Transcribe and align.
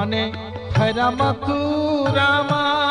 અને 0.00 0.22
ખરા 0.74 1.10
મથુરામાં 1.18 2.83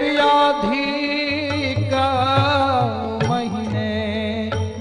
व्याधि 0.00 0.86
महीने 3.28 3.90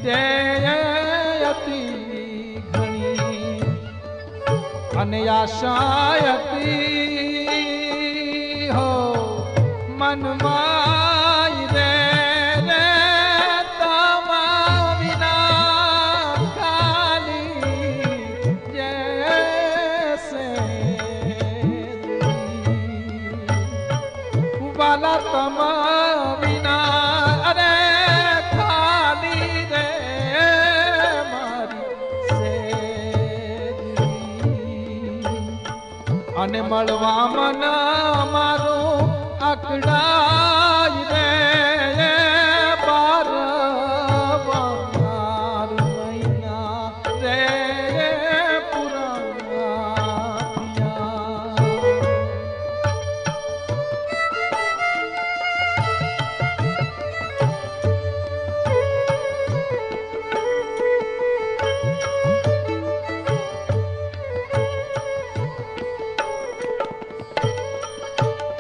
जयति 0.06 1.82
घणी 2.72 3.14
हो 8.74 8.90
मनमा 10.00 10.77
વાલા 24.80 25.20
તમ 25.26 25.58
વિના 26.42 26.82
અરે 27.50 27.72
ખાલી 28.52 29.62
રે 29.72 29.86
મારી. 31.32 31.86
અને 36.42 36.62
મળવા 36.64 37.24
મન 37.28 37.64
મારું 38.34 39.10
અકડાય 39.44 40.47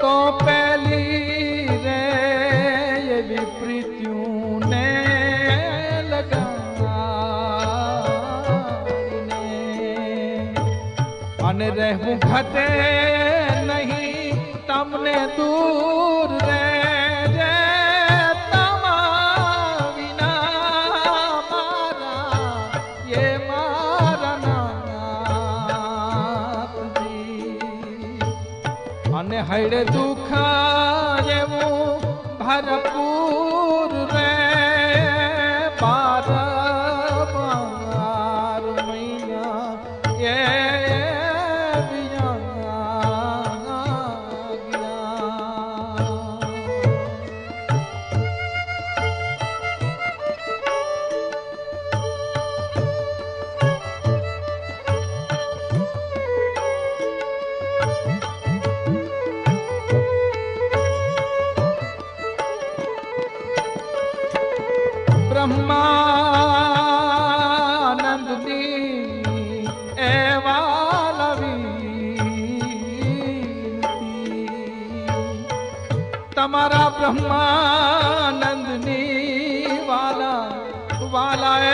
તો 0.07 0.15
પેલી 0.39 1.67
રે 1.83 2.01
એવી 3.15 3.45
પ્રીત્યુને 3.55 4.85
લગાડીને 6.11 7.41
અને 11.43 11.67
રહેવું 11.71 12.17
ખતે 12.23 12.67
નહીં 13.67 14.39
તમને 14.69 15.17
દૂર 15.35 16.46
અને 29.47 29.55
હૈડે 29.55 29.81
દુઃખ 29.85 30.31
જેવું 31.27 32.01
ભરપૂર 32.39 33.36
તમારા 76.37 76.89
બ્રહ્માનંદની 76.97 78.27
વાલા 79.87 80.45
વાલા 81.13 81.55
એ 81.69 81.73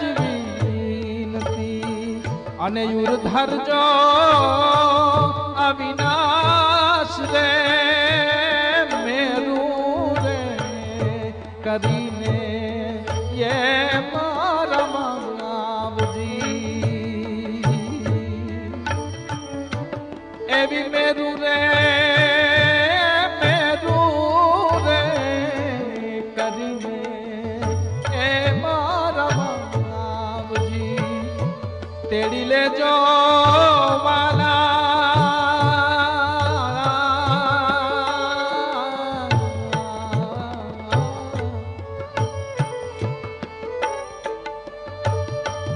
જીવી 0.00 1.26
અને 2.58 2.82
યુર 2.92 3.14
ધરજો 3.24 3.82
માવજી 16.38 17.62
એવી 20.58 20.88
મેરું 20.88 21.36
રે 21.40 21.58
મેરું 23.40 24.84
રે 24.86 25.00
કરીને 26.36 26.98
એ 28.20 28.52
મારા 28.62 29.46
માવજી 29.82 31.00
તેડી 32.10 32.44
લેજો 32.44 32.94
વાલા 34.04 34.66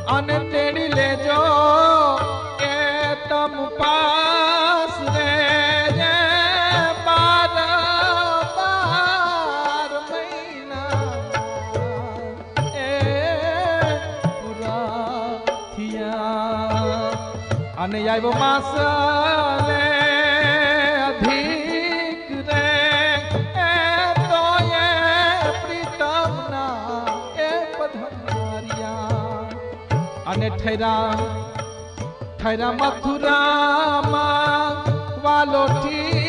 અને 0.08 0.36
તેડી 0.38 0.49
લેજો, 1.10 1.42
કે 2.60 2.74
તમ 3.28 3.54
પાસ 3.78 4.94
રે 5.14 5.32
જે 5.98 6.16
બાર 7.06 7.54
બાર 8.58 9.90
મહિના. 10.10 11.10
એ 12.84 12.92
પૂરા 14.38 15.34
થયા. 15.74 17.10
અને 17.82 17.98
આવ્યો 18.10 18.34
માસ 18.42 18.70
અને 30.29 30.51
ઠેરા 30.51 31.15
ઠેરા 32.37 32.73
મથુરામાં 32.73 34.75
વાલો 35.23 35.67
ઠીક 35.75 36.28